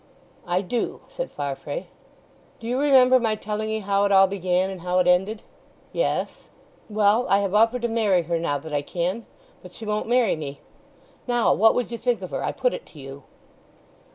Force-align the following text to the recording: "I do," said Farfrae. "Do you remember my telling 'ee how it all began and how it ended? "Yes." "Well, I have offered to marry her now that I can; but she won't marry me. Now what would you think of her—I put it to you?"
"I 0.47 0.61
do," 0.63 1.01
said 1.09 1.29
Farfrae. 1.29 1.85
"Do 2.59 2.65
you 2.65 2.79
remember 2.79 3.19
my 3.19 3.35
telling 3.35 3.69
'ee 3.69 3.81
how 3.81 4.03
it 4.05 4.11
all 4.11 4.25
began 4.25 4.71
and 4.71 4.81
how 4.81 4.97
it 4.97 5.05
ended? 5.05 5.43
"Yes." 5.93 6.49
"Well, 6.89 7.27
I 7.29 7.37
have 7.41 7.53
offered 7.53 7.83
to 7.83 7.87
marry 7.87 8.23
her 8.23 8.39
now 8.39 8.57
that 8.57 8.73
I 8.73 8.81
can; 8.81 9.27
but 9.61 9.75
she 9.75 9.85
won't 9.85 10.09
marry 10.09 10.35
me. 10.35 10.59
Now 11.27 11.53
what 11.53 11.75
would 11.75 11.91
you 11.91 11.99
think 11.99 12.23
of 12.23 12.31
her—I 12.31 12.51
put 12.51 12.73
it 12.73 12.87
to 12.87 12.99
you?" 12.99 13.25